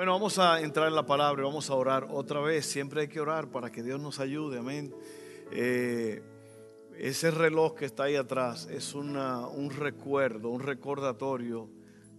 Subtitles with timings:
[0.00, 2.64] Bueno, vamos a entrar en la palabra y vamos a orar otra vez.
[2.64, 4.94] Siempre hay que orar para que Dios nos ayude, amén.
[5.52, 6.22] Eh,
[6.96, 11.68] ese reloj que está ahí atrás es una, un recuerdo, un recordatorio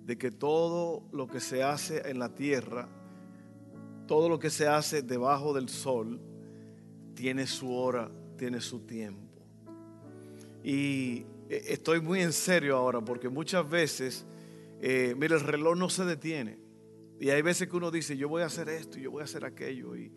[0.06, 2.88] de que todo lo que se hace en la tierra,
[4.06, 6.22] todo lo que se hace debajo del sol,
[7.16, 9.42] tiene su hora, tiene su tiempo.
[10.64, 14.28] Y eh, estoy muy en serio ahora porque muchas veces,
[14.82, 16.61] eh, mire, el reloj no se detiene.
[17.22, 19.46] Y hay veces que uno dice, yo voy a hacer esto, yo voy a hacer
[19.46, 19.96] aquello.
[19.96, 20.12] Y,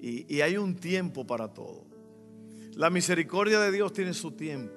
[0.00, 1.86] y, hay un tiempo para todo.
[2.72, 4.74] La misericordia de Dios tiene su tiempo.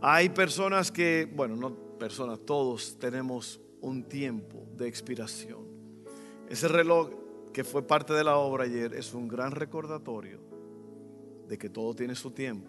[0.00, 5.60] Hay personas que, bueno, no personas, todos tenemos un tiempo de expiración.
[6.48, 7.10] Ese reloj
[7.52, 10.40] que fue parte de la obra ayer es un gran recordatorio
[11.46, 12.68] de que todo tiene su tiempo.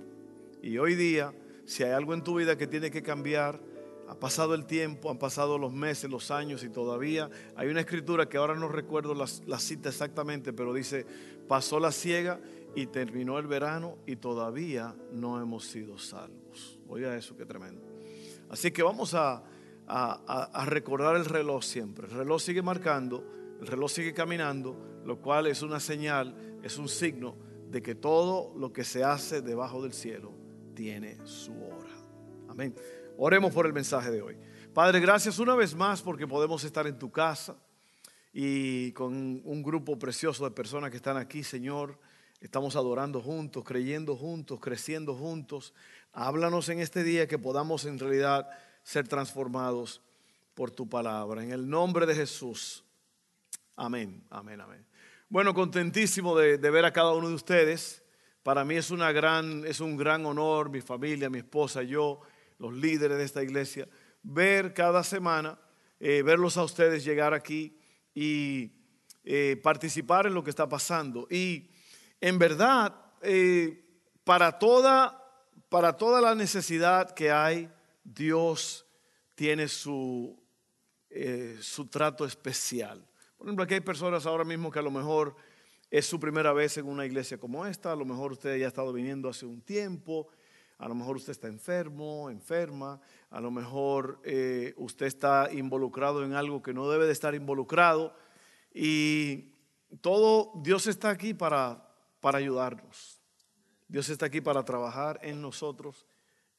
[0.61, 1.33] Y hoy día,
[1.65, 3.59] si hay algo en tu vida que tiene que cambiar,
[4.07, 8.29] ha pasado el tiempo, han pasado los meses, los años y todavía hay una escritura
[8.29, 11.05] que ahora no recuerdo la, cita exactamente, pero dice,
[11.47, 12.39] pasó la ciega
[12.73, 16.79] y terminó el verano y todavía no hemos sido salvos.
[16.87, 17.81] Oiga eso, qué tremendo.
[18.49, 19.43] Así que vamos a,
[19.87, 22.07] a, recordar el reloj siempre.
[22.07, 23.25] El reloj sigue marcando,
[23.59, 27.35] el reloj sigue caminando, lo cual es una señal, es un signo
[27.69, 30.31] de que todo lo que se hace debajo del cielo
[30.73, 31.91] tiene su hora.
[32.47, 32.73] Amén.
[33.19, 34.37] Oremos por el mensaje de hoy.
[34.75, 37.57] Padre, gracias una vez más porque podemos estar en tu casa
[38.31, 41.97] y con un grupo precioso de personas que están aquí, Señor.
[42.41, 45.73] Estamos adorando juntos, creyendo juntos, creciendo juntos.
[46.13, 48.47] Háblanos en este día que podamos en realidad
[48.83, 49.99] ser transformados
[50.53, 51.43] por tu palabra.
[51.43, 52.85] En el nombre de Jesús.
[53.75, 54.85] Amén, amén, amén.
[55.27, 58.03] Bueno, contentísimo de, ver a cada uno de ustedes.
[58.43, 62.21] Para mí es, una gran, es un gran honor, mi familia, mi esposa, yo
[62.59, 63.87] los líderes de esta iglesia,
[64.23, 65.59] ver cada semana,
[65.99, 67.77] eh, verlos a ustedes llegar aquí
[68.13, 68.71] y
[69.23, 71.27] eh, participar en lo que está pasando.
[71.29, 71.69] Y
[72.21, 73.83] en verdad, eh,
[74.23, 75.23] para, toda,
[75.69, 77.71] para toda la necesidad que hay,
[78.03, 78.85] Dios
[79.35, 80.41] tiene su,
[81.61, 83.05] su trato especial.
[83.37, 85.35] Por ejemplo, aquí hay personas ahora mismo que a lo mejor
[85.89, 88.67] es su primera vez en una iglesia como esta, a lo mejor usted ya ha
[88.69, 90.27] estado viniendo hace un tiempo
[90.79, 93.01] a lo mejor usted está enfermo, enferma,
[93.31, 98.15] a lo mejor eh, usted está involucrado en algo que no debe de estar involucrado.
[98.71, 99.53] Y
[100.01, 101.83] todo, Dios está aquí para,
[102.19, 103.19] para ayudarnos.
[103.87, 106.05] Dios está aquí para trabajar en nosotros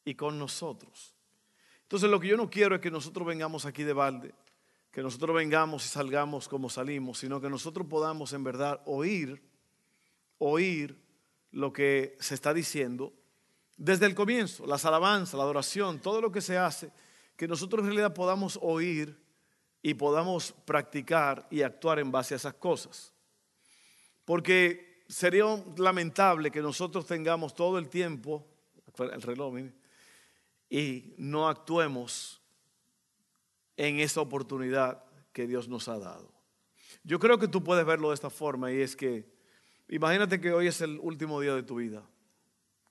[0.04, 1.14] y con nosotros.
[1.82, 4.34] Entonces lo que yo no quiero es que nosotros vengamos aquí de balde,
[4.90, 9.42] que nosotros vengamos y salgamos como salimos, sino que nosotros podamos en verdad oír,
[10.38, 10.98] oír
[11.52, 13.12] lo que se está diciendo
[13.78, 16.90] desde el comienzo, las alabanzas, la adoración, todo lo que se hace,
[17.36, 19.16] que nosotros en realidad podamos oír
[19.80, 23.14] y podamos practicar y actuar en base a esas cosas.
[24.24, 25.44] Porque sería
[25.76, 28.44] lamentable que nosotros tengamos todo el tiempo,
[28.98, 29.54] el reloj,
[30.68, 32.42] y no actuemos
[33.76, 36.32] en esa oportunidad que Dios nos ha dado.
[37.04, 39.32] Yo creo que tú puedes verlo de esta forma y es que
[39.88, 42.02] imagínate que hoy es el último día de tu vida.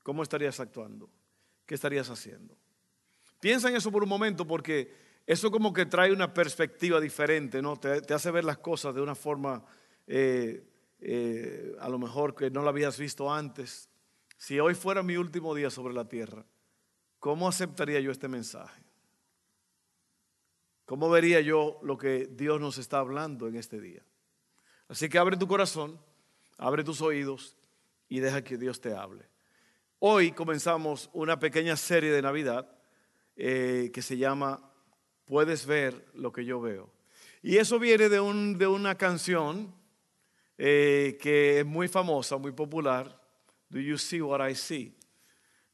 [0.07, 1.09] ¿Cómo estarías actuando?
[1.66, 2.57] ¿Qué estarías haciendo?
[3.41, 4.90] Piensa en eso por un momento porque
[5.25, 7.75] eso como que trae una perspectiva diferente, ¿no?
[7.75, 9.66] Te, hace ver las cosas de una forma
[10.07, 10.66] eh,
[11.01, 13.90] eh, a lo mejor que no la habías visto antes.
[14.38, 16.45] Si hoy fuera mi último día sobre la tierra,
[17.19, 18.81] ¿cómo aceptaría yo este mensaje?
[20.85, 24.06] ¿Cómo vería yo lo que Dios nos está hablando en este día?
[24.88, 26.00] Así que abre tu corazón,
[26.57, 27.57] abre tus oídos
[28.07, 29.27] y deja que Dios te hable.
[30.00, 32.70] Hoy comenzamos una pequeña serie de Navidad
[33.36, 34.72] eh, que se llama
[35.26, 36.94] Puedes ver lo que yo veo.
[37.42, 39.74] Y eso viene de, un, de una canción
[40.60, 43.20] eh, que es muy famosa, muy popular.
[43.70, 44.96] Do you see what I see?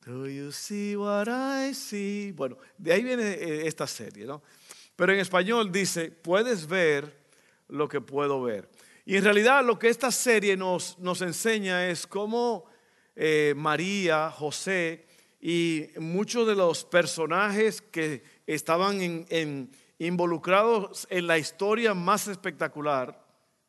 [0.06, 2.32] Do you see what I see?
[2.32, 4.42] Bueno, de ahí viene eh, esta serie, ¿no?
[4.96, 7.26] Pero en español dice, puedes ver
[7.68, 8.70] lo que puedo ver.
[9.04, 12.72] Y en realidad lo que esta serie nos, nos enseña es cómo
[13.16, 15.06] eh, María, José
[15.40, 19.28] y muchos de los personajes que estaban
[20.00, 23.24] involucrados en la historia más espectacular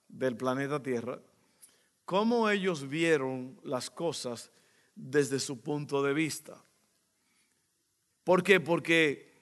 [0.08, 1.18] del planeta Tierra,
[2.04, 4.50] cómo ellos vieron las cosas
[4.94, 6.62] desde su punto de vista.
[8.22, 8.60] ¿Por qué?
[8.60, 9.34] Porque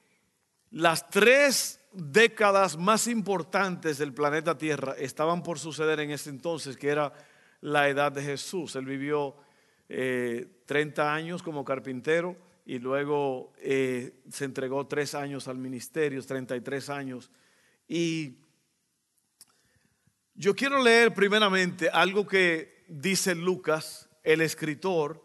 [0.71, 6.89] las tres décadas más importantes del planeta Tierra estaban por suceder en ese entonces, que
[6.89, 7.13] era
[7.61, 8.75] la edad de Jesús.
[8.77, 9.37] Él vivió
[9.89, 16.91] 30 eh, años como carpintero y luego eh, se entregó tres años al ministerio, 33
[16.91, 17.31] años.
[17.89, 18.37] Y
[20.35, 25.25] yo quiero leer primeramente algo que dice Lucas, el escritor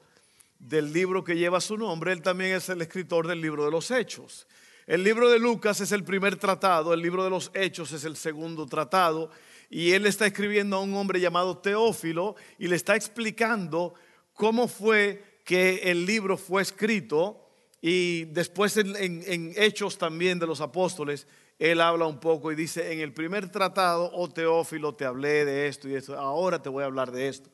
[0.60, 2.12] del libro que lleva su nombre.
[2.12, 4.48] Él también es el escritor del libro de los Hechos.
[4.88, 8.15] El libro de Lucas es el primer tratado, el libro de los Hechos es el
[8.15, 9.30] segundo tratado.
[9.69, 13.94] Y él está escribiendo a un hombre llamado Teófilo y le está explicando
[14.38, 17.44] cómo fue que el libro fue escrito
[17.81, 21.28] y después en, Hechos también de los apóstoles,
[21.60, 25.68] él habla un poco y dice, en el primer tratado, oh Teófilo, te hablé de
[25.68, 27.50] esto y esto, ahora te voy a hablar de esto.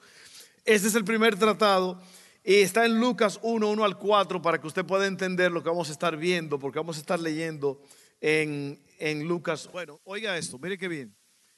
[0.66, 2.02] Este es el primer tratado
[2.44, 5.70] y está en Lucas 1, 1 al 4 para que usted pueda entender lo que
[5.70, 7.82] vamos a estar viendo, porque vamos a estar leyendo
[8.20, 9.70] en, en Lucas.
[9.72, 11.16] Bueno, oiga esto, mire qué bien.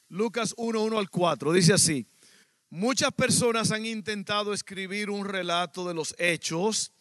[0.07, 2.07] Lucas 1, 1 al 4 dice así.
[2.75, 6.91] Muchas personas han intentado escribir un relato de los hechos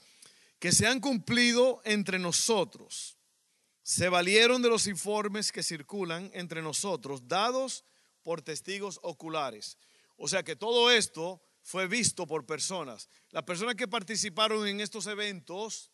[0.61, 3.19] que se han cumplido entre nosotros.
[3.83, 7.85] Se valieron de los informes que circulan entre nosotros, dados
[8.23, 9.77] por testigos oculares.
[10.17, 13.09] O sea que todo esto fue visto por personas.
[13.31, 15.91] Las personas que participaron en estos eventos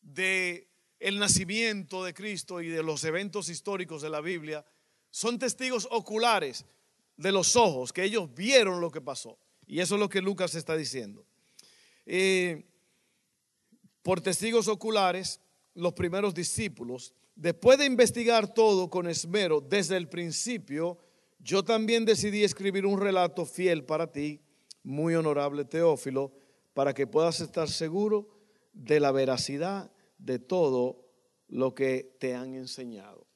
[0.00, 4.64] de el nacimiento de Cristo y de los eventos históricos de la Biblia
[5.10, 6.64] son testigos oculares
[7.16, 9.38] de los ojos, que ellos vieron lo que pasó.
[9.66, 11.24] Y eso es lo que Lucas está diciendo.
[12.06, 12.64] Eh,
[14.02, 15.40] por testigos oculares,
[15.74, 20.98] los primeros discípulos, después de investigar todo con esmero desde el principio,
[21.38, 24.40] yo también decidí escribir un relato fiel para ti,
[24.82, 26.32] muy honorable Teófilo,
[26.74, 28.28] para que puedas estar seguro
[28.72, 31.04] de la veracidad de todo
[31.48, 33.26] lo que te han enseñado.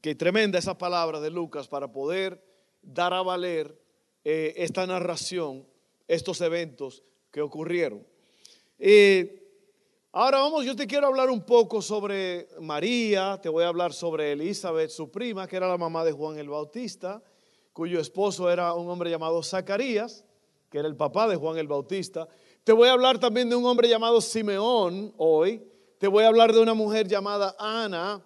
[0.00, 2.44] Qué tremenda esa palabra de Lucas para poder
[2.84, 3.78] dar a valer
[4.24, 5.66] eh, esta narración,
[6.08, 8.06] estos eventos que ocurrieron.
[8.78, 9.42] Eh,
[10.12, 14.32] ahora vamos, yo te quiero hablar un poco sobre María, te voy a hablar sobre
[14.32, 17.22] Elizabeth, su prima, que era la mamá de Juan el Bautista,
[17.72, 20.24] cuyo esposo era un hombre llamado Zacarías,
[20.70, 22.28] que era el papá de Juan el Bautista.
[22.64, 25.62] Te voy a hablar también de un hombre llamado Simeón hoy.
[25.98, 28.24] Te voy a hablar de una mujer llamada Ana,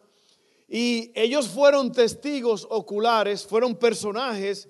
[0.68, 4.68] y ellos fueron testigos oculares, fueron personajes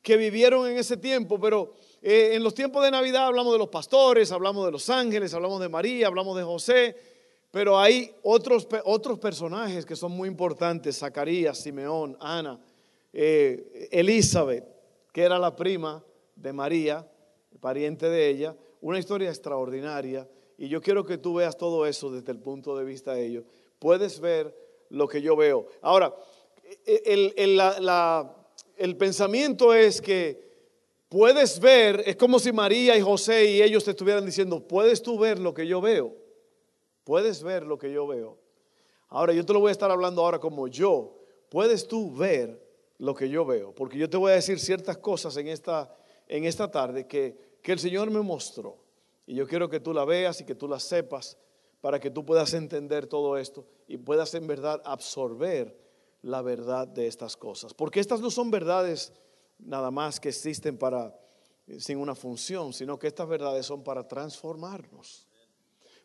[0.00, 3.68] que vivieron en ese tiempo, pero eh, en los tiempos de Navidad hablamos de los
[3.68, 6.96] pastores, hablamos de los ángeles, hablamos de María, hablamos de José,
[7.50, 12.60] pero hay otros, otros personajes que son muy importantes, Zacarías, Simeón, Ana,
[13.12, 14.64] eh, Elizabeth,
[15.12, 16.02] que era la prima
[16.36, 17.10] de María,
[17.60, 22.30] pariente de ella, una historia extraordinaria, y yo quiero que tú veas todo eso desde
[22.32, 23.44] el punto de vista de ellos.
[23.78, 24.54] Puedes ver
[24.90, 25.66] lo que yo veo.
[25.80, 26.14] Ahora,
[26.86, 27.32] el,
[28.76, 30.50] el, pensamiento es que
[31.08, 35.18] puedes ver, es como si María y José y ellos te estuvieran diciendo, puedes tú
[35.18, 36.14] ver lo que yo veo,
[37.04, 38.38] puedes ver lo que yo veo.
[39.08, 42.62] Ahora, yo te lo voy a estar hablando ahora como yo, puedes tú ver
[42.98, 45.96] lo que yo veo, porque yo te voy a decir ciertas cosas en esta,
[46.28, 48.76] en esta tarde que, que el Señor me mostró.
[49.26, 51.38] Y yo quiero que tú la veas y que tú la sepas
[51.80, 55.76] para que tú puedas entender todo esto y puedas en verdad absorber
[56.22, 57.74] la verdad de estas cosas.
[57.74, 59.12] Porque estas no son verdades
[59.58, 61.16] nada más que existen para
[61.78, 65.28] sin una función, sino que estas verdades son para transformarnos,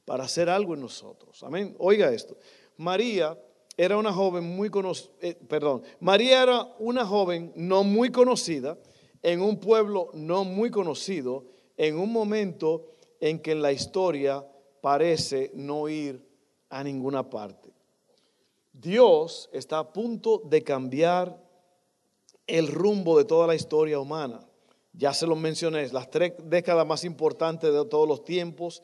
[0.05, 1.43] para hacer algo en nosotros.
[1.43, 1.75] Amén.
[1.79, 2.37] Oiga esto.
[2.77, 3.37] María
[3.77, 8.77] era una joven muy conocida, eh, perdón, María era una joven no muy conocida
[9.21, 11.45] en un pueblo no muy conocido,
[11.77, 14.45] en un momento en que en la historia
[14.85, 16.23] parece no ir
[16.69, 17.73] a ninguna parte.
[18.71, 21.43] Dios está a punto de cambiar
[22.45, 24.47] el rumbo de toda la historia humana.
[24.93, 28.83] Ya se lo mencioné, las tres décadas más importantes de todos los tiempos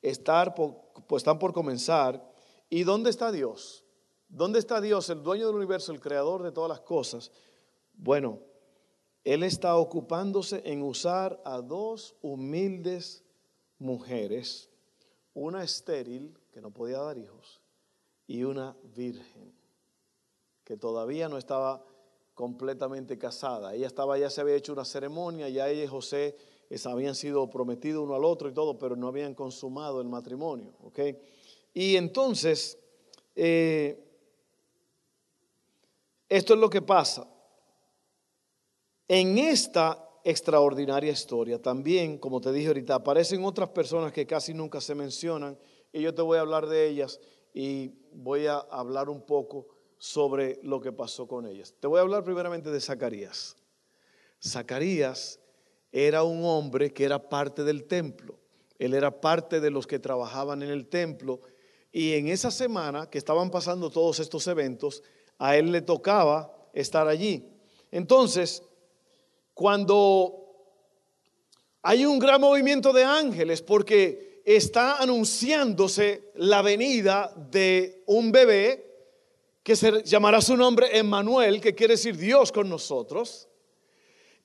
[0.00, 2.24] pues están por comenzar.
[2.68, 3.84] ¿Y dónde está Dios?
[4.28, 7.32] ¿Dónde está Dios, el dueño del universo, el creador de todas las cosas?
[7.94, 8.38] Bueno,
[9.24, 13.24] Él está ocupándose en usar a dos humildes
[13.80, 14.69] mujeres
[15.34, 17.60] una estéril que no podía dar hijos
[18.26, 19.52] y una virgen
[20.64, 21.84] que todavía no estaba
[22.34, 23.74] completamente casada.
[23.74, 26.36] Ella estaba, ya se había hecho una ceremonia, ya ella y José
[26.84, 30.72] habían sido prometidos uno al otro y todo, pero no habían consumado el matrimonio.
[31.74, 32.78] Y entonces,
[33.34, 34.06] eh,
[36.28, 37.28] esto es lo que pasa.
[39.08, 41.60] En esta extraordinaria historia.
[41.60, 45.58] También, como te dije ahorita, aparecen otras personas que casi nunca se mencionan
[45.92, 47.20] y yo te voy a hablar de ellas
[47.52, 51.74] y voy a hablar un poco sobre lo que pasó con ellas.
[51.78, 53.56] Te voy a hablar primeramente de Zacarías.
[54.42, 55.40] Zacarías
[55.92, 58.38] era un hombre que era parte del templo.
[58.78, 61.40] Él era parte de los que trabajaban en el templo.
[61.92, 65.02] Y en esa semana que estaban pasando todos estos eventos,
[65.38, 67.52] a él le tocaba estar allí.
[67.90, 68.62] Entonces,
[69.60, 70.40] cuando
[71.82, 78.86] hay un gran movimiento de ángeles, porque está anunciándose la venida de un bebé
[79.62, 83.50] que se llamará su nombre Emmanuel, que quiere decir Dios con nosotros.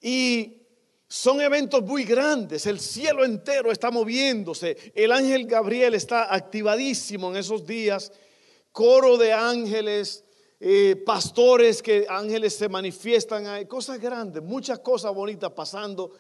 [0.01, 0.63] Y
[1.07, 7.37] son eventos muy grandes, el cielo entero está moviéndose, el ángel Gabriel está activadísimo en
[7.37, 8.11] esos días,
[8.73, 10.24] coro de ángeles,
[10.67, 16.13] eh, pastores que ángeles se manifiestan, hay cosas grandes, muchas cosas bonitas pasando,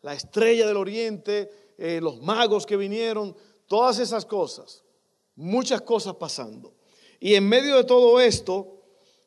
[0.00, 3.36] la estrella del oriente, eh, los magos que vinieron,
[3.68, 4.82] todas esas cosas,
[5.36, 6.74] muchas cosas pasando.
[7.20, 8.82] Y en medio de todo esto,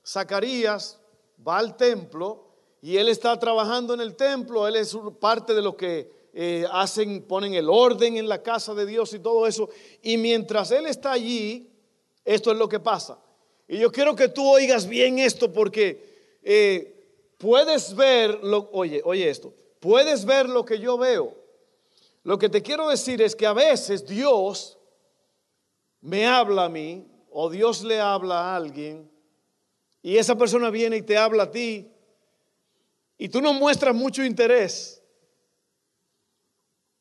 [0.05, 0.99] Zacarías
[1.47, 2.45] va al templo
[2.81, 7.21] y él está trabajando en el templo, él es parte de lo que eh, hacen,
[7.21, 9.69] ponen el orden en la casa de Dios y todo eso.
[10.01, 11.71] Y mientras él está allí,
[12.25, 13.21] esto es lo que pasa.
[13.67, 16.95] Y yo quiero que tú oigas bien esto porque eh,
[17.37, 21.35] puedes ver, lo, oye, oye esto, puedes ver lo que yo veo.
[22.23, 24.77] Lo que te quiero decir es que a veces Dios
[26.01, 29.09] me habla a mí o Dios le habla a alguien
[30.01, 31.91] y esa persona viene y te habla a ti
[33.17, 35.01] y tú no muestras mucho interés.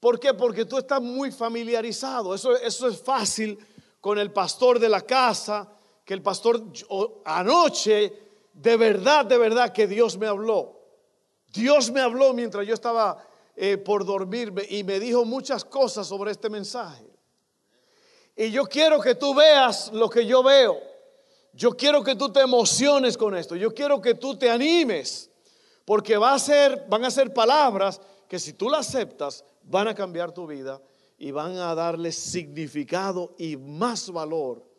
[0.01, 0.35] ¿Por qué?
[0.35, 2.35] Porque tú estás muy familiarizado.
[2.35, 3.59] Eso, eso es fácil
[4.01, 5.74] con el pastor de la casa,
[6.05, 6.63] que el pastor
[7.25, 8.13] anoche,
[8.53, 10.81] de verdad, de verdad que Dios me habló.
[11.53, 16.33] Dios me habló mientras yo estaba eh, por dormirme y me dijo muchas cosas sobre
[16.33, 17.07] este mensaje.
[18.37, 20.77] Y yo quiero que tú veas lo que yo veo.
[21.53, 23.55] Yo quiero que tú te emociones con esto.
[23.55, 25.31] Yo quiero que tú te animes.
[25.85, 29.95] Porque va a ser, van a ser palabras que si tú las aceptas, van a
[29.95, 30.83] cambiar tu vida
[31.17, 34.74] y van a darle significado y más valor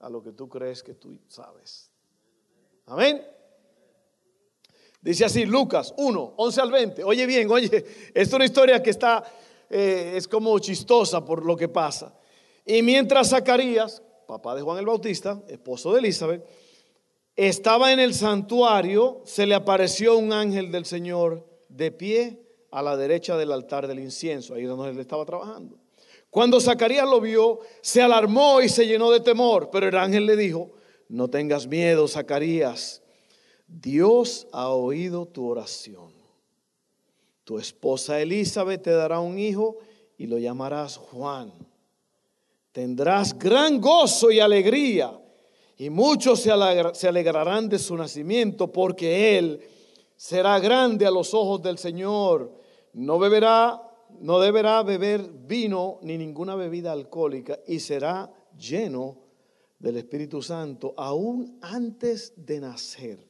[0.00, 1.90] a lo que tú crees que tú sabes.
[2.86, 3.22] Amén.
[5.00, 7.04] Dice así Lucas 1, 11 al 20.
[7.04, 9.24] Oye bien, oye, es una historia que está,
[9.68, 12.14] eh, es como chistosa por lo que pasa.
[12.66, 16.44] Y mientras Zacarías, papá de Juan el Bautista, esposo de Elizabeth,
[17.36, 22.96] estaba en el santuario, se le apareció un ángel del Señor de pie a la
[22.96, 25.78] derecha del altar del incienso, ahí donde él estaba trabajando.
[26.30, 30.36] Cuando Zacarías lo vio, se alarmó y se llenó de temor, pero el ángel le
[30.36, 30.70] dijo,
[31.08, 33.02] no tengas miedo, Zacarías,
[33.66, 36.12] Dios ha oído tu oración.
[37.44, 39.78] Tu esposa Elizabeth te dará un hijo
[40.16, 41.52] y lo llamarás Juan.
[42.70, 45.20] Tendrás gran gozo y alegría
[45.76, 46.50] y muchos se,
[47.08, 49.60] alegrarán de su nacimiento porque él
[50.14, 52.52] será grande a los ojos del Señor.
[52.92, 53.80] No beberá
[54.20, 59.18] no deberá beber vino ni ninguna bebida alcohólica y será lleno
[59.78, 63.26] del Espíritu Santo aún antes de nacer.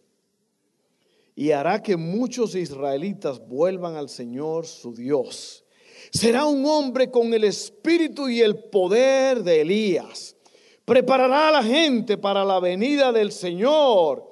[1.34, 5.64] Y hará que muchos israelitas vuelvan al Señor su Dios.
[6.10, 10.36] Será un hombre con el espíritu y el poder de Elías.
[10.84, 14.28] Preparará a la gente para la venida del Señor.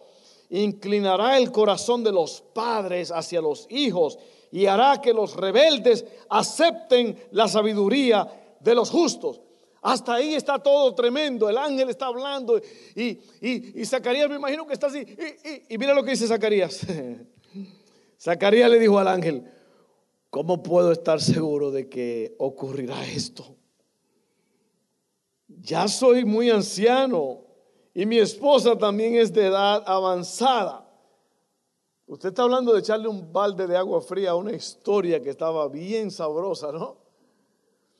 [0.50, 4.18] Inclinará el corazón de los padres hacia los hijos
[4.50, 9.40] y hará que los rebeldes acepten la sabiduría de los justos.
[9.82, 11.48] Hasta ahí está todo tremendo.
[11.48, 12.60] El ángel está hablando
[12.94, 14.98] y, y, Zacarías me imagino que está así.
[14.98, 16.80] Y, y mira lo que dice Zacarías.
[18.20, 19.44] Zacarías le dijo al ángel,
[20.30, 23.54] ¿cómo puedo estar seguro de que ocurrirá esto?
[25.46, 27.44] Ya soy muy anciano
[27.94, 30.87] y mi esposa también es de edad avanzada.
[32.08, 35.68] Usted está hablando de echarle un balde de agua fría a una historia que estaba
[35.68, 36.96] bien sabrosa, ¿no?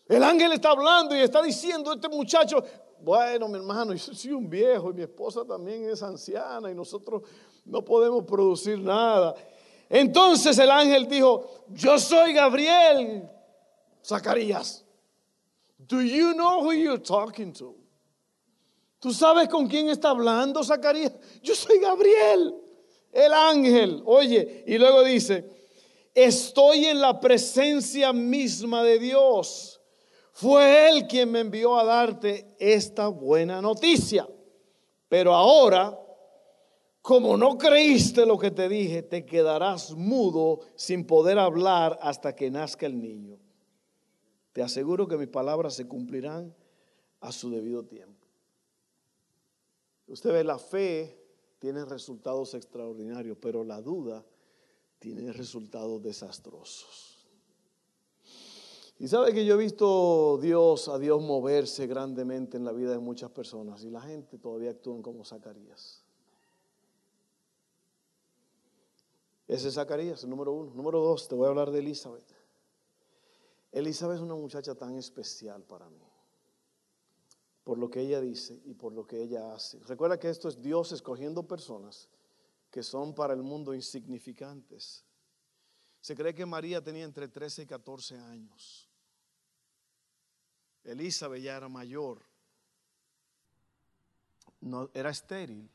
[0.08, 2.64] El ángel está hablando y está diciendo, este muchacho,
[3.00, 7.22] bueno, mi hermano, yo soy un viejo y mi esposa también es anciana y nosotros
[7.66, 9.34] no podemos producir nada.
[9.90, 13.28] Entonces el ángel dijo, yo soy Gabriel,
[14.02, 14.86] Zacarías.
[15.76, 17.76] Do you know who you're talking to?
[19.00, 21.12] ¿Tú sabes con quién está hablando Zacarías?
[21.42, 22.67] Yo soy Gabriel
[23.24, 25.44] el ángel, oye, y luego dice,
[26.14, 29.80] estoy en la presencia misma de Dios.
[30.32, 34.28] Fue Él quien me envió a darte esta buena noticia.
[35.08, 35.98] Pero ahora
[37.08, 42.50] como no creíste lo que te dije, te quedarás mudo sin poder hablar hasta que
[42.50, 43.38] nazca el niño.
[44.52, 46.54] Te aseguro que mis palabras se cumplirán
[47.20, 48.26] a su debido tiempo.
[50.06, 51.17] Usted ve, la fe
[51.58, 54.24] tiene resultados extraordinarios, pero la duda
[54.98, 57.26] tiene resultados desastrosos.
[59.00, 62.98] Y sabe que yo he visto Dios, a Dios moverse grandemente en la vida de
[62.98, 66.02] muchas personas y la gente todavía actúa como Zacarías.
[69.46, 70.72] Ese es Zacarías, el número uno.
[70.74, 72.28] Número dos, te voy a hablar de Elizabeth.
[73.70, 76.07] Elizabeth es una muchacha tan especial para mí,
[77.68, 79.78] por lo que ella dice y por lo que ella hace.
[79.80, 82.08] Recuerda que esto es Dios escogiendo personas
[82.70, 85.04] que son para el mundo insignificantes.
[86.00, 88.88] Se cree que María tenía entre 13 y 14 años.
[90.82, 92.22] Elizabeth ya era mayor,
[94.62, 95.68] no, era estéril,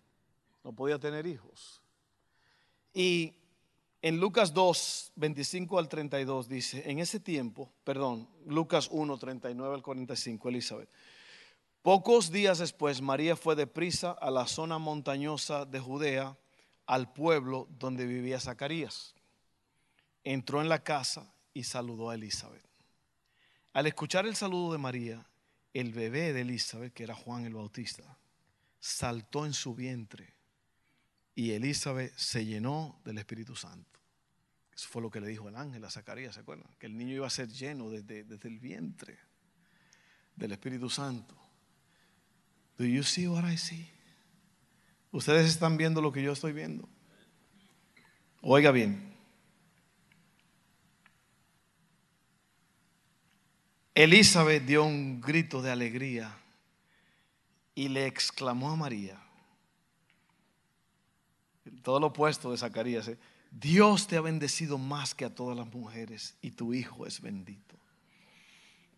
[0.64, 1.80] no podía tener hijos.
[2.92, 3.36] Y
[4.02, 9.84] en Lucas 2, 25 al 32 dice, en ese tiempo, perdón, Lucas 1, 39 al
[9.84, 10.90] 45, Elizabeth.
[11.84, 16.38] Pocos días después, María fue deprisa a la zona montañosa de Judea,
[16.86, 19.14] al pueblo donde vivía Zacarías.
[20.24, 22.66] Entró en la casa y saludó a Elizabeth.
[23.74, 25.28] Al escuchar el saludo de María,
[25.74, 28.18] el bebé de Elizabeth, que era Juan el Bautista,
[28.80, 30.34] saltó en su vientre
[31.36, 34.00] y Elizabeth se llenó del Espíritu Santo.
[34.74, 36.74] Eso fue lo que le dijo el ángel a Zacarías, ¿se acuerdan?
[36.80, 39.20] Que el niño iba a ser lleno desde, desde el vientre
[40.38, 41.43] del Espíritu Santo.
[42.78, 43.90] Do you see what I see?
[45.12, 46.90] Ustedes están viendo lo que yo estoy viendo.
[48.42, 49.14] Oiga bien,
[53.96, 56.36] Elizabeth dio un grito de alegría
[57.76, 59.18] y le exclamó a María,
[61.84, 63.18] todo lo opuesto de Zacarías, ¿eh?
[63.52, 67.78] Dios te ha bendecido más que a todas las mujeres y tu hijo es bendito.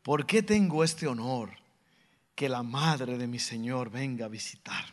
[0.01, 1.51] ¿Por qué tengo este honor
[2.35, 4.85] que la madre de mi Señor venga a visitar?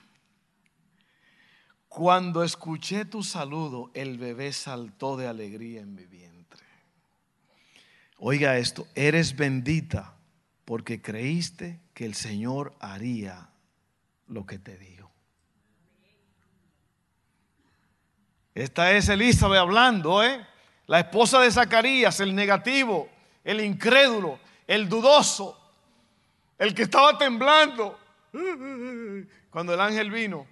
[1.89, 6.65] Cuando escuché tu saludo, el bebé saltó de alegría en mi vientre.
[8.17, 10.17] Oiga esto, eres bendita
[10.65, 13.51] porque creíste que el Señor haría
[14.29, 15.11] lo que te dijo.
[18.55, 20.47] Esta es Elizabeth hablando, ¿eh?
[20.87, 23.09] La esposa de Zacarías, el negativo,
[23.45, 25.62] el incrédulo, el dudoso,
[26.63, 27.99] el que estaba temblando.
[29.51, 30.47] Cuando el ángel vino,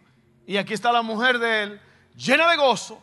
[0.44, 1.80] y aquí está la mujer de él,
[2.16, 3.00] llena de gozo,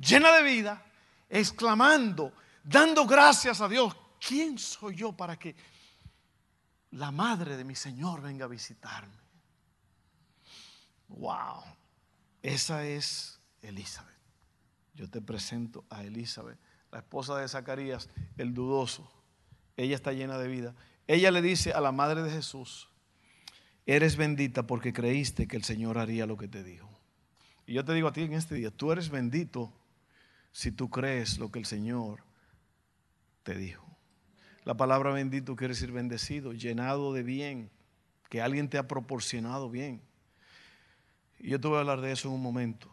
[0.00, 0.80] llena de vida,
[1.28, 2.32] exclamando,
[2.62, 3.94] dando gracias a Dios.
[4.24, 5.56] ¿Quién soy yo para que
[6.92, 9.18] la madre de mi Señor venga a visitarme?
[11.08, 11.64] Wow,
[12.42, 14.14] esa es Elizabeth.
[14.94, 16.58] Yo te presento a Elizabeth,
[16.92, 19.10] la esposa de Zacarías, el dudoso.
[19.76, 20.74] Ella está llena de vida.
[21.06, 22.88] Ella le dice a la madre de Jesús,
[23.86, 26.90] eres bendita porque creíste que el Señor haría lo que te dijo.
[27.66, 29.72] Y yo te digo a ti en este día, tú eres bendito
[30.52, 32.22] si tú crees lo que el Señor
[33.42, 33.84] te dijo.
[34.64, 37.70] La palabra bendito quiere decir bendecido, llenado de bien,
[38.28, 40.00] que alguien te ha proporcionado bien.
[41.38, 42.90] Y yo te voy a hablar de eso en un momento.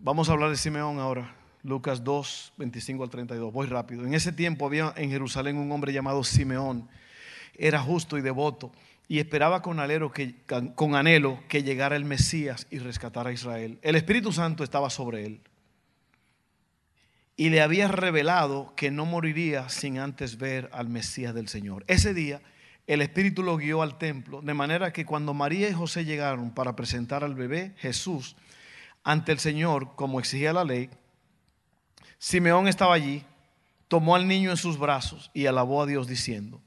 [0.00, 1.34] Vamos a hablar de Simeón ahora.
[1.62, 3.52] Lucas 2, 25 al 32.
[3.52, 4.04] Voy rápido.
[4.04, 6.88] En ese tiempo había en Jerusalén un hombre llamado Simeón.
[7.58, 8.72] Era justo y devoto
[9.08, 9.78] y esperaba con,
[10.74, 13.78] con anhelo que llegara el Mesías y rescatara a Israel.
[13.82, 15.40] El Espíritu Santo estaba sobre él
[17.36, 21.84] y le había revelado que no moriría sin antes ver al Mesías del Señor.
[21.86, 22.40] Ese día
[22.86, 26.76] el Espíritu lo guió al templo, de manera que cuando María y José llegaron para
[26.76, 28.36] presentar al bebé Jesús
[29.02, 30.88] ante el Señor, como exigía la ley,
[32.18, 33.24] Simeón estaba allí,
[33.88, 36.60] tomó al niño en sus brazos y alabó a Dios diciendo,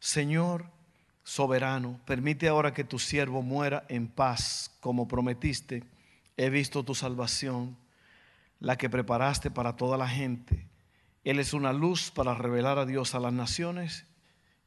[0.00, 0.64] Señor
[1.22, 5.84] soberano, permite ahora que tu siervo muera en paz, como prometiste,
[6.36, 7.76] he visto tu salvación
[8.60, 10.66] la que preparaste para toda la gente.
[11.22, 14.06] Él es una luz para revelar a Dios a las naciones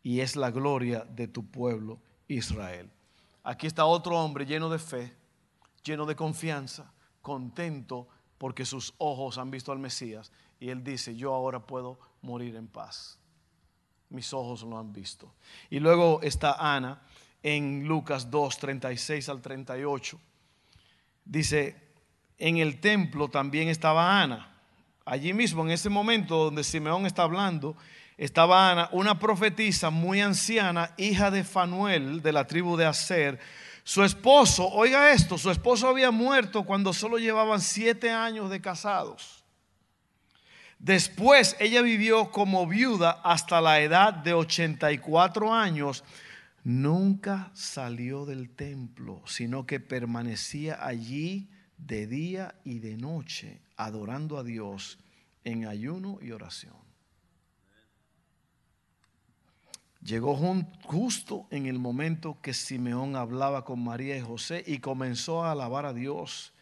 [0.03, 2.89] y es la gloria de tu pueblo Israel.
[3.43, 5.13] Aquí está otro hombre lleno de fe,
[5.83, 11.33] lleno de confianza, contento porque sus ojos han visto al Mesías y él dice, yo
[11.33, 13.19] ahora puedo morir en paz.
[14.13, 15.33] Mis ojos lo han visto.
[15.71, 17.01] Y luego está Ana
[17.41, 20.19] en Lucas 2, 36 al 38.
[21.25, 21.75] Dice,
[22.37, 24.55] en el templo también estaba Ana.
[25.03, 27.75] Allí mismo, en ese momento donde Simeón está hablando,
[28.15, 33.39] estaba Ana, una profetisa muy anciana, hija de Fanuel, de la tribu de Aser.
[33.83, 39.42] Su esposo, oiga esto, su esposo había muerto cuando solo llevaban siete años de casados.
[40.83, 46.03] Después ella vivió como viuda hasta la edad de 84 años.
[46.65, 54.43] Nunca salió del templo, sino que permanecía allí de día y de noche, adorando a
[54.43, 54.99] Dios
[55.45, 56.75] en ayuno y oración.
[60.01, 60.35] Llegó
[60.83, 65.85] justo en el momento que Simeón hablaba con María y José y comenzó a alabar
[65.85, 66.52] a Dios.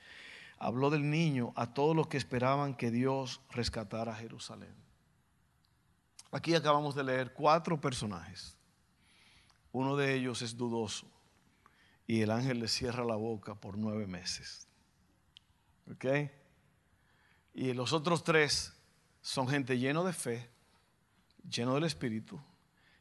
[0.63, 4.75] Habló del niño a todos los que esperaban que Dios rescatara a Jerusalén.
[6.31, 8.55] Aquí acabamos de leer cuatro personajes.
[9.71, 11.07] Uno de ellos es dudoso
[12.05, 14.67] y el ángel le cierra la boca por nueve meses.
[15.91, 16.05] ¿Ok?
[17.55, 18.71] Y los otros tres
[19.19, 20.47] son gente lleno de fe,
[21.49, 22.39] lleno del Espíritu,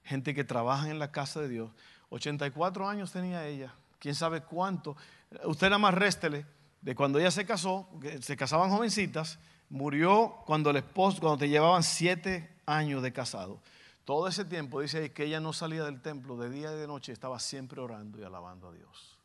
[0.03, 1.71] gente que trabaja en la casa de Dios.
[2.09, 4.97] 84 años tenía ella, quién sabe cuánto.
[5.45, 6.47] Usted nada más réstele
[6.81, 7.89] de cuando ella se casó,
[8.21, 9.39] se casaban jovencitas,
[9.69, 13.61] murió cuando el esposo, cuando te llevaban siete años de casado.
[14.05, 17.13] Todo ese tiempo dice que ella no salía del templo de día y de noche,
[17.13, 19.19] estaba siempre orando y alabando a Dios.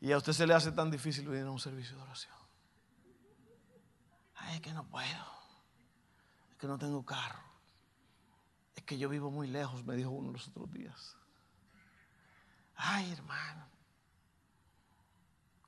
[0.00, 2.36] Y a usted se le hace tan difícil venir a un servicio de oración.
[4.34, 5.24] Ay, es que no puedo.
[6.50, 7.42] Es que no tengo carro.
[8.76, 11.16] Es que yo vivo muy lejos, me dijo uno los otros días.
[12.74, 13.73] Ay, hermano.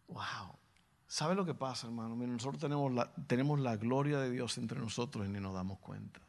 [0.08, 0.58] Wow.
[1.06, 2.16] ¿Sabe lo que pasa, hermano?
[2.16, 6.20] nosotros tenemos la, tenemos la gloria de Dios entre nosotros y ni nos damos cuenta.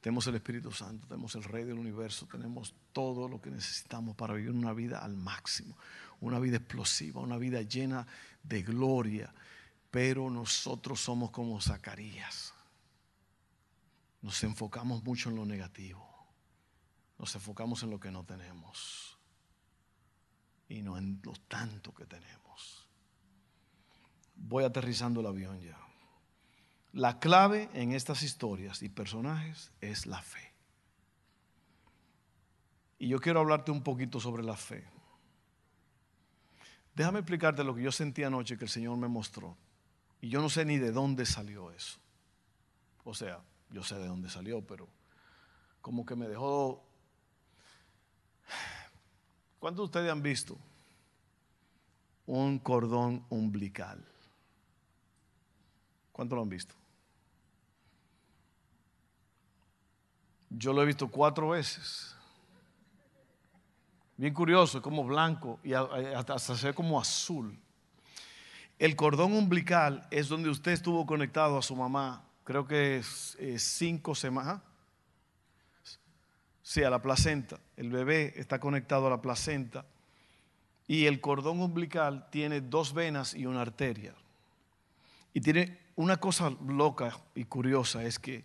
[0.00, 4.34] Tenemos el Espíritu Santo, tenemos el Rey del Universo, tenemos todo lo que necesitamos para
[4.34, 5.76] vivir una vida al máximo,
[6.20, 8.06] una vida explosiva, una vida llena
[8.42, 9.32] de gloria.
[9.90, 12.54] Pero nosotros somos como Zacarías.
[14.22, 16.06] Nos enfocamos mucho en lo negativo.
[17.18, 19.19] Nos enfocamos en lo que no tenemos
[20.70, 22.88] y no en lo tanto que tenemos.
[24.36, 25.76] Voy aterrizando el avión ya.
[26.92, 30.54] La clave en estas historias y personajes es la fe.
[32.98, 34.88] Y yo quiero hablarte un poquito sobre la fe.
[36.94, 39.56] Déjame explicarte lo que yo sentí anoche que el Señor me mostró.
[40.20, 41.98] Y yo no sé ni de dónde salió eso.
[43.04, 44.88] O sea, yo sé de dónde salió, pero
[45.80, 46.86] como que me dejó...
[49.60, 50.58] ¿Cuántos de ustedes han visto
[52.26, 54.02] un cordón umbilical?
[56.10, 56.74] ¿Cuántos lo han visto?
[60.48, 62.16] Yo lo he visto cuatro veces.
[64.16, 67.58] Bien curioso, como blanco y hasta se ve como azul.
[68.78, 74.14] El cordón umbilical es donde usted estuvo conectado a su mamá, creo que es, cinco
[74.14, 74.62] semanas.
[76.70, 77.58] Sí, a la placenta.
[77.76, 79.84] El bebé está conectado a la placenta.
[80.86, 84.14] Y el cordón umbilical tiene dos venas y una arteria.
[85.34, 88.44] Y tiene una cosa loca y curiosa, es que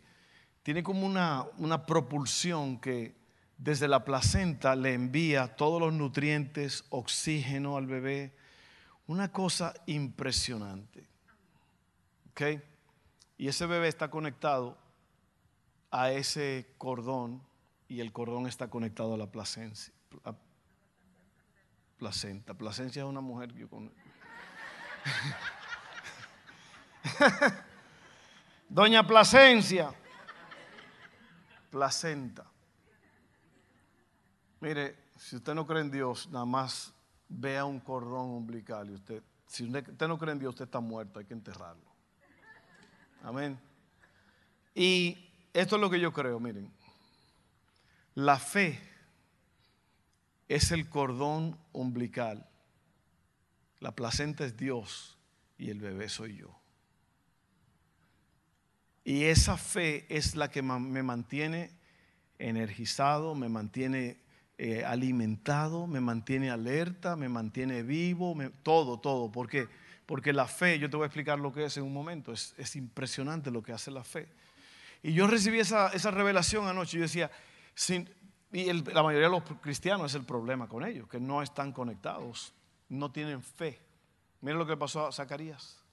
[0.64, 3.14] tiene como una, una propulsión que
[3.60, 8.34] desde la placenta le envía todos los nutrientes, oxígeno al bebé.
[9.06, 11.06] Una cosa impresionante.
[12.32, 12.42] ¿Ok?
[13.38, 14.80] Y ese bebé está conectado
[15.92, 17.40] a ese cordón
[17.88, 19.94] y el cordón está conectado a la placencia.
[21.98, 22.54] placenta.
[22.54, 23.98] Placencia es una mujer que yo conozco.
[28.70, 29.94] Doña Placencia
[31.70, 32.46] placenta.
[34.62, 36.94] Mire, si usted no cree en Dios, nada más
[37.28, 41.20] vea un cordón umbilical y usted, si usted no cree en Dios, usted está muerto,
[41.20, 41.86] hay que enterrarlo.
[43.22, 43.60] Amén.
[44.74, 45.18] Y
[45.54, 46.72] esto es lo que yo creo, miren.
[48.16, 48.80] La fe
[50.48, 52.48] es el cordón umbilical.
[53.80, 55.18] La placenta es Dios
[55.58, 56.60] y el bebé soy yo.
[59.04, 61.70] Y esa fe es la que me mantiene
[62.40, 64.18] energizado, me mantiene
[64.58, 69.30] eh, alimentado, me mantiene alerta, me mantiene vivo, todo, todo.
[69.30, 69.68] ¿Por qué?
[70.06, 72.76] Porque la fe, yo te voy a explicar lo que es en un momento, es,
[72.76, 74.28] impresionante lo que hace la fe.
[75.04, 77.30] Y yo recibí esa, revelación anoche, yo decía,
[78.52, 82.54] y la mayoría de los cristianos es el problema con ellos, que no están conectados,
[82.90, 83.80] no tienen fe.
[84.42, 85.84] Miren lo que pasó a Zacarías.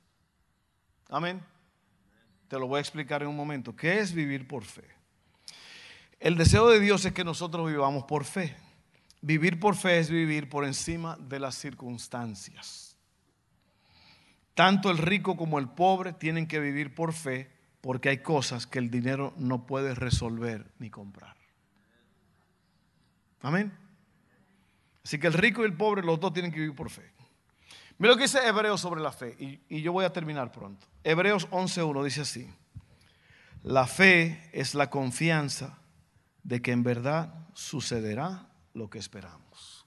[1.09, 1.43] Amén.
[2.49, 3.75] Te lo voy a explicar en un momento.
[3.75, 4.85] ¿Qué es vivir por fe?
[6.21, 8.55] El deseo de Dios es que nosotros vivamos por fe.
[9.21, 12.97] Vivir por fe es vivir por encima de las circunstancias.
[14.55, 18.79] Tanto el rico como el pobre tienen que vivir por fe porque hay cosas que
[18.79, 21.42] el dinero no puede resolver ni comprar.
[23.43, 23.73] Amén.
[25.05, 27.11] Así que el rico y el pobre, los dos tienen que vivir por fe.
[27.99, 30.87] Mira lo que dice Hebreos sobre la fe, y, y yo voy a terminar pronto.
[31.05, 32.51] Hebreos 11.1 dice así,
[33.63, 35.79] la fe es la confianza
[36.43, 39.87] de que en verdad sucederá lo que esperamos.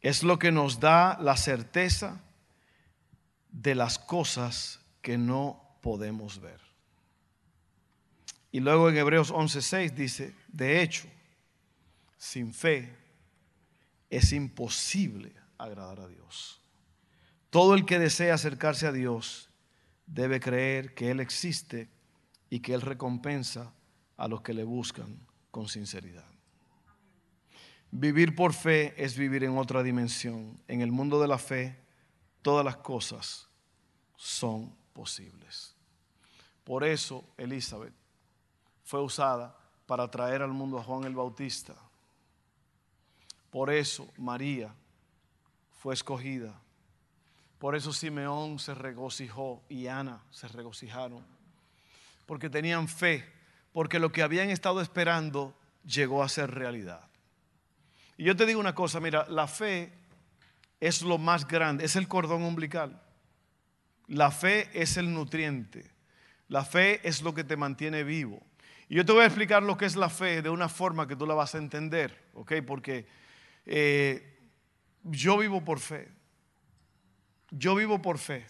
[0.00, 2.20] Es lo que nos da la certeza
[3.50, 6.65] de las cosas que no podemos ver.
[8.56, 11.06] Y luego en Hebreos 11:6 dice, de hecho,
[12.16, 12.90] sin fe
[14.08, 16.58] es imposible agradar a Dios.
[17.50, 19.50] Todo el que desea acercarse a Dios
[20.06, 21.90] debe creer que Él existe
[22.48, 23.74] y que Él recompensa
[24.16, 25.18] a los que le buscan
[25.50, 26.24] con sinceridad.
[27.90, 30.58] Vivir por fe es vivir en otra dimensión.
[30.66, 31.78] En el mundo de la fe,
[32.40, 33.50] todas las cosas
[34.16, 35.76] son posibles.
[36.64, 38.05] Por eso Elizabeth
[38.86, 41.74] fue usada para traer al mundo a Juan el Bautista.
[43.50, 44.72] Por eso María
[45.80, 46.54] fue escogida.
[47.58, 51.24] Por eso Simeón se regocijó y Ana se regocijaron.
[52.26, 53.28] Porque tenían fe,
[53.72, 55.52] porque lo que habían estado esperando
[55.84, 57.08] llegó a ser realidad.
[58.16, 59.92] Y yo te digo una cosa, mira, la fe
[60.78, 63.02] es lo más grande, es el cordón umbilical.
[64.06, 65.90] La fe es el nutriente.
[66.48, 68.40] La fe es lo que te mantiene vivo.
[68.88, 71.16] Y yo te voy a explicar lo que es la fe de una forma que
[71.16, 72.54] tú la vas a entender, ¿ok?
[72.64, 73.06] Porque
[73.66, 74.38] eh,
[75.02, 76.08] yo vivo por fe.
[77.50, 78.46] Yo vivo por fe.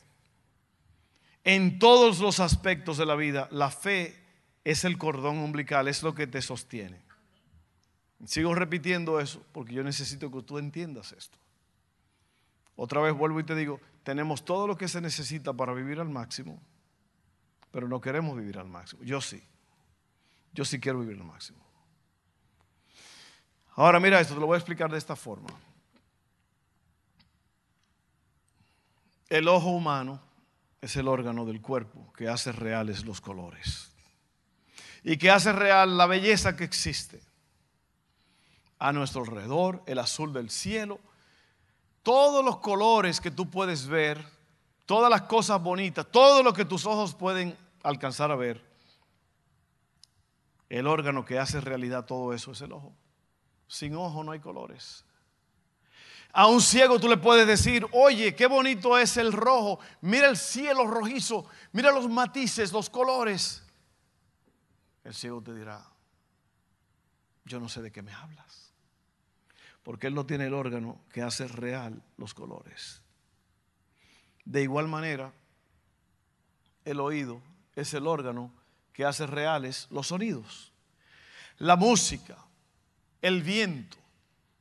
[1.44, 4.20] En todos los aspectos de la vida, la fe
[4.64, 7.00] es el cordón umbilical, es lo que te sostiene.
[8.24, 11.38] Sigo repitiendo eso porque yo necesito que tú entiendas esto.
[12.74, 16.08] Otra vez vuelvo y te digo, tenemos todo lo que se necesita para vivir al
[16.08, 16.60] máximo,
[17.70, 19.02] pero no queremos vivir al máximo.
[19.02, 19.42] Yo sí.
[20.56, 21.58] Yo sí quiero vivir al máximo.
[23.74, 25.50] Ahora mira esto, te lo voy a explicar de esta forma.
[29.28, 30.18] El ojo humano
[30.80, 33.92] es el órgano del cuerpo que hace reales los colores
[35.04, 37.20] y que hace real la belleza que existe
[38.78, 41.00] a nuestro alrededor, el azul del cielo,
[42.02, 44.24] todos los colores que tú puedes ver,
[44.86, 48.65] todas las cosas bonitas, todo lo que tus ojos pueden alcanzar a ver,
[50.68, 52.94] el órgano que hace realidad todo eso es el ojo.
[53.68, 55.04] Sin ojo no hay colores.
[56.32, 60.36] A un ciego tú le puedes decir, oye, qué bonito es el rojo, mira el
[60.36, 63.62] cielo rojizo, mira los matices, los colores.
[65.02, 65.82] El ciego te dirá,
[67.44, 68.74] yo no sé de qué me hablas,
[69.82, 73.00] porque él no tiene el órgano que hace real los colores.
[74.44, 75.32] De igual manera,
[76.84, 77.40] el oído
[77.74, 78.52] es el órgano
[78.96, 80.72] que hace reales los sonidos.
[81.58, 82.38] La música,
[83.20, 83.98] el viento,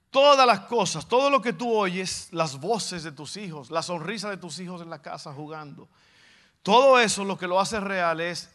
[0.09, 4.29] todas las cosas, todo lo que tú oyes, las voces de tus hijos, la sonrisa
[4.29, 5.87] de tus hijos en la casa jugando,
[6.63, 8.49] todo eso lo que lo hace real es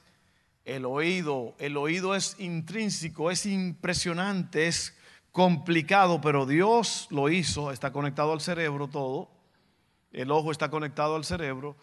[0.66, 1.54] el oído.
[1.58, 4.94] El oído es intrínseco, es impresionante, es
[5.32, 9.30] complicado, pero Dios lo hizo, está conectado al cerebro todo,
[10.12, 11.76] el ojo está conectado al cerebro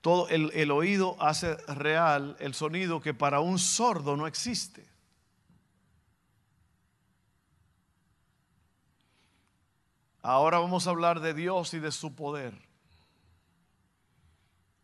[0.00, 4.88] todo el, oído hace real el sonido que para un sordo no existe.
[10.22, 12.54] Ahora vamos a hablar de Dios y de su poder.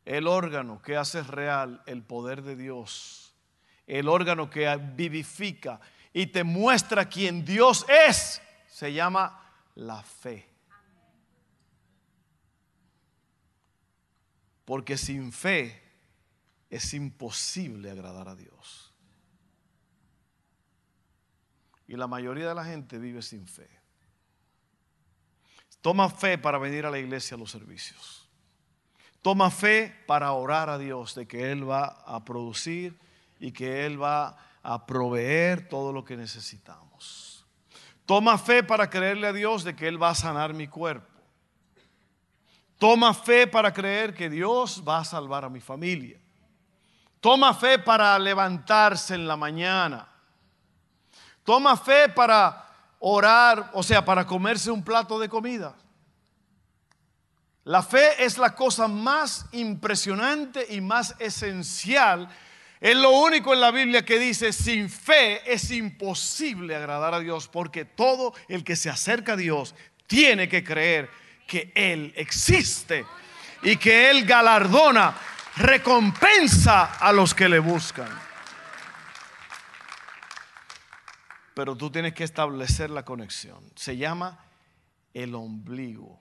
[0.05, 3.35] El órgano que hace real el poder de Dios.
[3.87, 5.81] El órgano que vivifica
[6.13, 8.41] y te muestra quién Dios es.
[8.69, 9.43] Se llama
[9.75, 10.56] la fe.
[14.67, 15.83] Porque sin fe
[16.69, 18.93] es imposible agradar a Dios.
[21.89, 23.71] Y la mayoría de la gente vive sin fe.
[25.81, 28.29] Toma fe para venir a la iglesia a los servicios.
[29.23, 32.99] Toma fe para orar a Dios de que Él va a producir
[33.39, 37.47] y que Él va a proveer todo lo que necesitamos.
[38.05, 41.16] Toma fe para creerle a Dios de que Él va a sanar mi cuerpo.
[42.79, 46.21] Toma fe para creer que Dios va a salvar a mi familia.
[47.21, 50.07] Toma fe para levantarse en la mañana.
[51.43, 52.67] Toma fe para
[52.99, 55.75] orar, o sea, para comerse un plato de comida.
[57.65, 62.29] La fe es la cosa más impresionante y más esencial.
[62.81, 67.49] Es lo único en la Biblia que dice, sin fe es imposible agradar a Dios,
[67.49, 69.75] porque todo el que se acerca a Dios
[70.07, 71.11] tiene que creer
[71.47, 73.07] que Él existe
[73.63, 75.15] y que Él galardona,
[75.57, 78.27] recompensa a los que le buscan.
[81.57, 83.65] pero tú tienes que establecer la conexión.
[83.77, 84.45] Se llama
[85.15, 86.21] el ombligo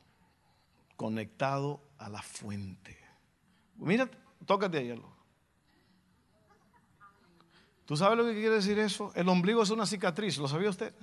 [0.95, 2.97] conectado a la fuente.
[3.75, 4.09] Mira,
[4.45, 4.97] tócate ahí.
[7.83, 9.11] ¿Tú sabes lo que quiere decir eso?
[9.13, 10.95] El ombligo es una cicatriz, ¿lo sabía usted?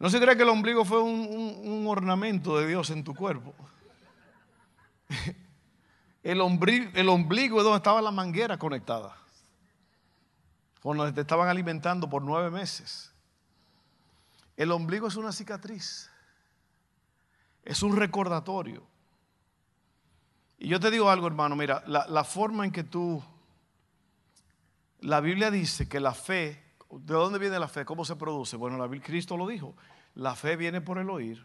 [0.00, 3.54] No se cree que el ombligo fue un, ornamento de Dios en tu cuerpo.
[6.22, 9.16] El ombligo, el ombligo es donde estaba la manguera conectada.
[10.82, 13.10] Cuando te estaban alimentando por nueve meses.
[14.54, 16.10] El ombligo es una cicatriz.
[17.64, 18.82] Es un recordatorio.
[20.58, 23.22] Y yo te digo algo, hermano, mira, la, la forma en que tú...
[25.00, 27.84] La Biblia dice que la fe, ¿de dónde viene la fe?
[27.84, 28.56] ¿Cómo se produce?
[28.56, 29.74] Bueno, la, Cristo lo dijo.
[30.14, 31.44] La fe viene por el oír.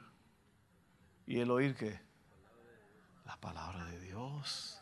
[1.25, 1.99] ¿Y el oír qué?
[3.25, 4.79] La palabra de Dios.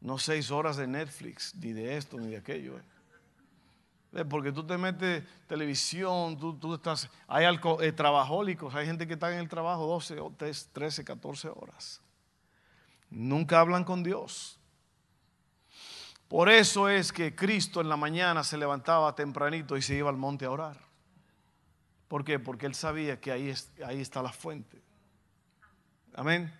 [0.00, 2.78] No seis horas de Netflix, ni de esto, ni de aquello.
[2.78, 4.24] ¿eh?
[4.24, 7.10] Porque tú te metes televisión, tú, estás.
[7.26, 7.44] Hay
[7.80, 10.16] eh, trabajólicos, hay gente que está en el trabajo 12,
[10.72, 12.00] 13, 14 horas.
[13.10, 14.57] Nunca hablan con Dios.
[16.28, 20.16] Por eso es que Cristo en la mañana se levantaba tempranito y se iba al
[20.16, 20.78] monte a orar.
[22.06, 22.38] ¿Por qué?
[22.38, 23.50] Porque él sabía que ahí,
[24.00, 24.80] está la fuente.
[26.14, 26.52] Amén.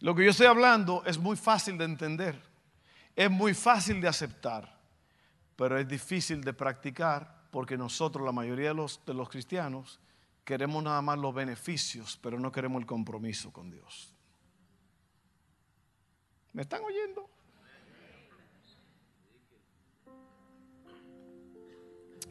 [0.00, 2.40] Lo que yo estoy hablando es muy fácil de entender,
[3.14, 4.80] es muy fácil de aceptar,
[5.54, 10.00] pero es difícil de practicar porque nosotros, la mayoría de los, de los cristianos,
[10.44, 14.12] queremos nada más los beneficios, pero no queremos el compromiso con Dios.
[16.52, 17.28] ¿Me están oyendo?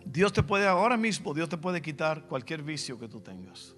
[0.06, 3.76] Dios te puede, ahora mismo, Dios te puede quitar cualquier vicio que tú tengas.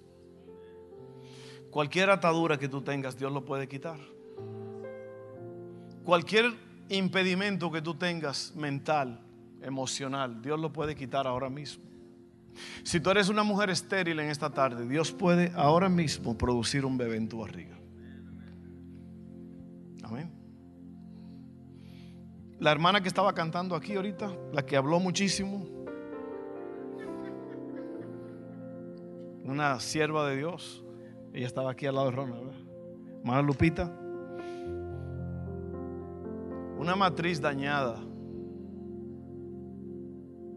[1.70, 3.98] Cualquier atadura que tú tengas, Dios lo puede quitar.
[6.04, 6.52] Cualquier
[6.88, 9.20] impedimento que tú tengas mental,
[9.62, 11.84] emocional, Dios lo puede quitar ahora mismo.
[12.84, 16.96] Si tú eres una mujer estéril en esta tarde, Dios puede ahora mismo producir un
[16.96, 17.76] bebé en tu barriga.
[20.04, 20.30] Amén.
[22.60, 25.66] La hermana que estaba cantando aquí ahorita, la que habló muchísimo,
[29.44, 30.84] una sierva de Dios,
[31.32, 32.46] ella estaba aquí al lado de Ronald,
[33.24, 33.44] ¿verdad?
[33.44, 33.92] Lupita.
[36.78, 38.02] Una matriz dañada.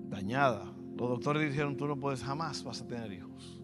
[0.10, 0.74] Dañada.
[0.98, 3.62] Los doctores dijeron, tú no puedes, jamás vas a tener hijos.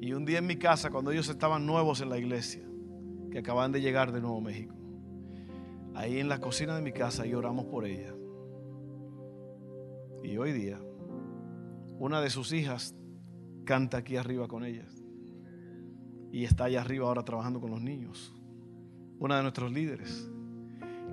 [0.00, 2.62] Y un día en mi casa, cuando ellos estaban nuevos en la iglesia,
[3.30, 4.74] que acaban de llegar de Nuevo México,
[5.94, 8.14] ahí en la cocina de mi casa lloramos por ella.
[10.22, 10.80] Y hoy día,
[11.98, 12.94] una de sus hijas
[13.64, 15.04] canta aquí arriba con ellas
[16.34, 18.34] y está allá arriba ahora trabajando con los niños.
[19.20, 20.28] Una de nuestros líderes.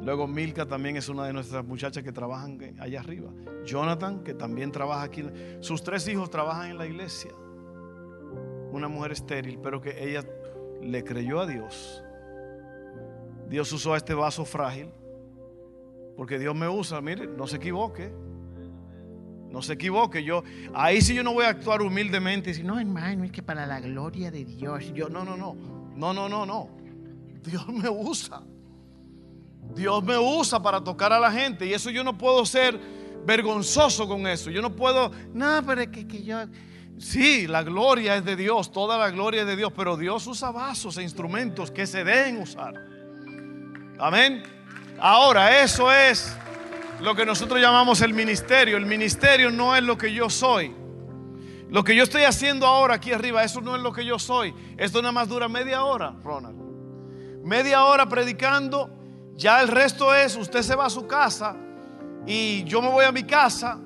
[0.01, 3.31] Luego Milka también es una de nuestras muchachas que trabajan allá arriba.
[3.63, 5.23] Jonathan, que también trabaja aquí.
[5.59, 7.29] Sus tres hijos trabajan en la iglesia.
[8.71, 10.25] Una mujer estéril, pero que ella
[10.81, 12.03] le creyó a Dios.
[13.47, 14.89] Dios usó este vaso frágil.
[16.17, 18.11] Porque Dios me usa, mire, no se equivoque.
[19.51, 22.79] No se equivoque, yo ahí sí yo no voy a actuar humildemente y decir, no,
[22.79, 24.93] hermano, es que para la gloria de Dios.
[24.93, 25.55] Yo, no, no, no.
[25.95, 26.69] No, no, no, no.
[27.43, 28.41] Dios me usa.
[29.75, 32.79] Dios me usa para tocar a la gente y eso yo no puedo ser
[33.25, 34.49] vergonzoso con eso.
[34.49, 36.37] Yo no puedo, no, pero es que, que yo
[37.01, 40.51] Sí, la gloria es de Dios, toda la gloria es de Dios, pero Dios usa
[40.51, 42.75] vasos e instrumentos que se deben usar.
[43.97, 44.43] Amén.
[44.99, 46.37] Ahora, eso es
[47.01, 48.77] lo que nosotros llamamos el ministerio.
[48.77, 50.73] El ministerio no es lo que yo soy.
[51.69, 54.53] Lo que yo estoy haciendo ahora aquí arriba, eso no es lo que yo soy.
[54.77, 56.59] Esto nada más dura media hora, Ronald.
[57.43, 58.89] Media hora predicando.
[59.35, 61.55] Ya el resto es, usted se va a su casa
[62.27, 63.79] y yo me voy a mi casa.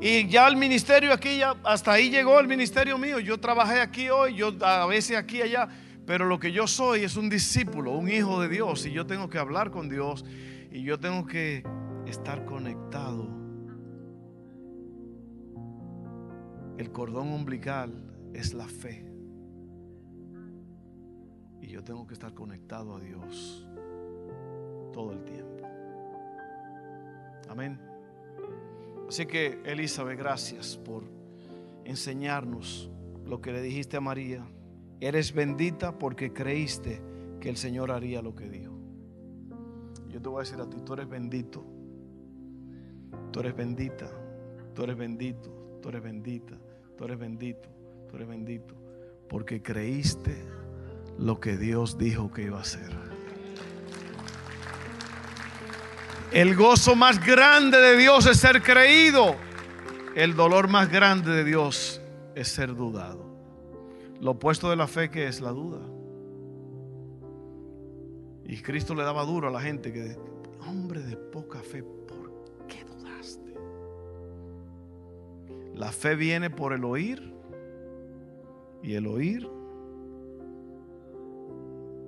[0.00, 3.20] Y ya el ministerio aquí, ya, hasta ahí llegó el ministerio mío.
[3.20, 5.68] Yo trabajé aquí hoy, yo a veces aquí allá.
[6.06, 8.86] Pero lo que yo soy es un discípulo, un hijo de Dios.
[8.86, 10.24] Y yo tengo que hablar con Dios.
[10.70, 11.64] Y yo tengo que
[12.06, 13.26] estar conectado.
[16.78, 17.92] El cordón umbilical
[18.32, 19.04] es la fe.
[21.60, 23.66] Y yo tengo que estar conectado a Dios
[24.92, 25.64] todo el tiempo.
[27.48, 27.78] Amén.
[29.08, 31.04] Así que, Elizabeth, gracias por
[31.84, 32.90] enseñarnos
[33.24, 34.46] lo que le dijiste a María.
[35.00, 37.02] Eres bendita porque creíste
[37.40, 38.74] que el Señor haría lo que dijo.
[40.08, 41.75] Yo te voy a decir a ti, tú eres bendito
[43.36, 44.10] Tú eres bendita,
[44.74, 45.50] tú eres bendito,
[45.82, 46.54] tú eres bendita,
[46.96, 47.68] tú eres bendito,
[48.08, 48.74] tú eres bendito,
[49.28, 50.42] porque creíste
[51.18, 52.90] lo que Dios dijo que iba a hacer.
[56.32, 59.36] El gozo más grande de Dios es ser creído.
[60.14, 62.00] El dolor más grande de Dios
[62.34, 63.22] es ser dudado.
[64.18, 65.82] Lo opuesto de la fe que es la duda.
[68.46, 70.16] Y Cristo le daba duro a la gente que,
[70.66, 71.84] hombre de poca fe,
[75.76, 77.34] La fe viene por el oír
[78.82, 79.46] y el oír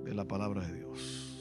[0.03, 1.39] de la palabra de Dios.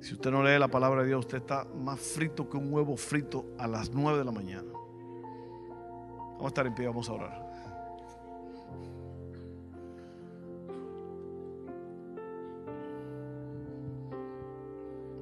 [0.00, 2.96] Si usted no lee la palabra de Dios, usted está más frito que un huevo
[2.96, 4.72] frito a las 9 de la mañana.
[4.72, 7.44] Vamos a estar en pie, vamos a orar.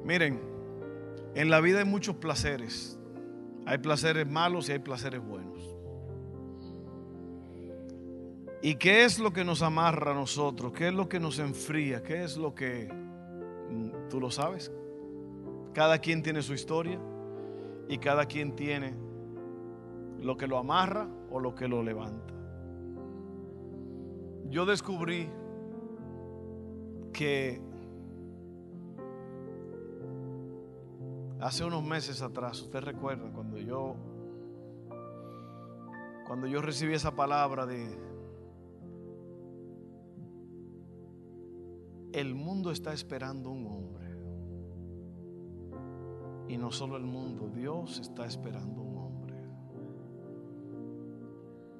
[0.04, 0.40] Miren,
[1.34, 2.98] en la vida hay muchos placeres.
[3.66, 5.76] Hay placeres malos y hay placeres buenos.
[8.60, 10.72] ¿Y qué es lo que nos amarra a nosotros?
[10.72, 12.02] ¿Qué es lo que nos enfría?
[12.02, 12.88] ¿Qué es lo que...
[13.70, 14.70] Mm, ¿Tú lo sabes?
[15.72, 17.00] Cada quien tiene su historia
[17.88, 18.94] y cada quien tiene
[20.20, 22.32] lo que lo amarra o lo que lo levanta.
[24.48, 25.28] Yo descubrí
[27.12, 27.60] que
[31.42, 33.96] hace unos meses atrás, usted recuerda cuando yo
[36.26, 37.98] cuando yo recibí esa palabra de
[42.12, 44.02] el mundo está esperando un hombre.
[46.48, 49.34] Y no solo el mundo, Dios está esperando un hombre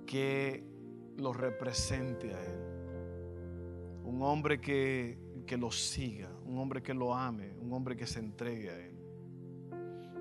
[0.07, 0.65] que
[1.19, 2.59] lo represente a Él.
[4.05, 8.19] Un hombre que, que lo siga, un hombre que lo ame, un hombre que se
[8.19, 9.02] entregue a Él.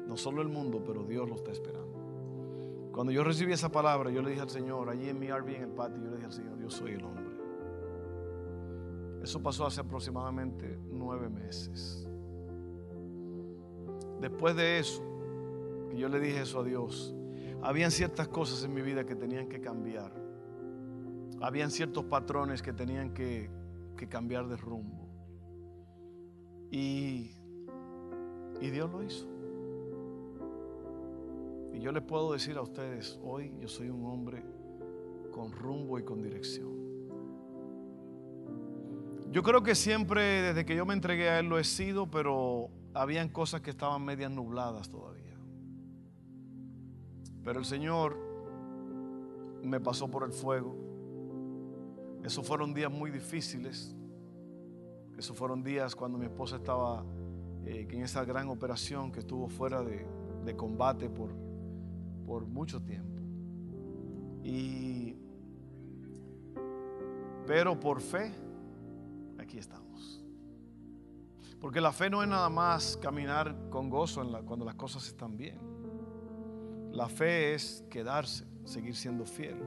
[0.07, 1.91] No solo el mundo, pero Dios lo está esperando.
[2.91, 5.63] Cuando yo recibí esa palabra, yo le dije al Señor, allí en mi RV en
[5.63, 7.31] el patio, yo le dije al Señor, yo soy el hombre.
[9.23, 12.07] Eso pasó hace aproximadamente nueve meses.
[14.19, 15.01] Después de eso,
[15.89, 17.15] que yo le dije eso a Dios,
[17.61, 20.11] habían ciertas cosas en mi vida que tenían que cambiar.
[21.39, 23.49] Habían ciertos patrones que tenían que,
[23.95, 25.07] que cambiar de rumbo.
[26.71, 27.31] Y,
[28.59, 29.30] y Dios lo hizo.
[31.81, 34.43] Yo les puedo decir a ustedes, hoy yo soy un hombre
[35.31, 36.69] con rumbo y con dirección.
[39.31, 42.69] Yo creo que siempre, desde que yo me entregué a Él, lo he sido, pero
[42.93, 45.35] habían cosas que estaban medias nubladas todavía.
[47.43, 48.15] Pero el Señor
[49.63, 50.75] me pasó por el fuego.
[52.23, 53.95] Esos fueron días muy difíciles.
[55.17, 57.03] Esos fueron días cuando mi esposa estaba
[57.65, 60.05] eh, en esa gran operación que estuvo fuera de,
[60.45, 61.40] de combate por,
[62.25, 63.21] por mucho tiempo.
[64.43, 65.15] Y,
[67.45, 68.31] pero por fe,
[69.39, 70.23] aquí estamos.
[71.59, 75.59] Porque la fe no es nada más caminar con gozo cuando las cosas están bien.
[76.91, 79.57] La fe es quedarse, seguir siendo fiel.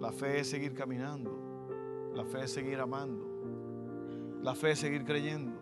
[0.00, 2.10] La fe es seguir caminando.
[2.14, 4.40] La fe es seguir amando.
[4.42, 5.52] La fe es seguir creyendo.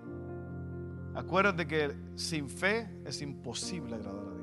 [1.15, 4.34] Acuérdate que sin fe es imposible agradar a Dios.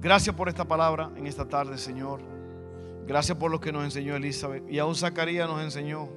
[0.00, 2.20] Gracias por esta palabra en esta tarde, Señor.
[3.04, 4.62] Gracias por lo que nos enseñó Elizabeth.
[4.70, 6.08] Y aún Zacarías nos enseñó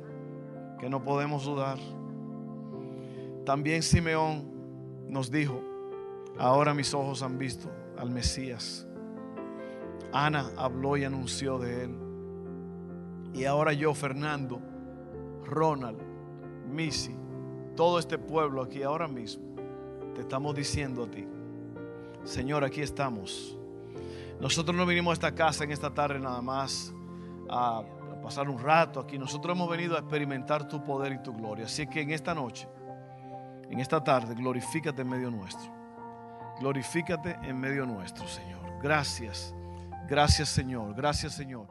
[0.79, 1.79] que no podemos dudar.
[3.43, 4.51] También Simeón
[5.07, 5.63] nos dijo,
[6.37, 8.85] ahora mis ojos han visto al Mesías.
[10.13, 11.95] Ana habló y anunció de él.
[13.33, 14.61] Y ahora yo, Fernando,
[15.43, 15.97] Ronald,
[16.71, 17.15] Missy,
[17.75, 19.55] todo este pueblo aquí ahora mismo,
[20.13, 21.25] te estamos diciendo a ti,
[22.25, 23.57] Señor, aquí estamos
[24.39, 26.93] nosotros no vinimos a esta casa en esta tarde nada más
[27.49, 27.83] a
[28.21, 29.17] pasar un rato aquí.
[29.17, 31.65] Nosotros hemos venido a experimentar tu poder y tu gloria.
[31.65, 32.67] Así que en esta noche,
[33.69, 35.71] en esta tarde, glorifícate en medio nuestro.
[36.59, 38.61] Glorifícate en medio nuestro, Señor.
[38.81, 39.55] Gracias.
[40.07, 40.93] Gracias, Señor.
[40.95, 41.67] Gracias, Señor.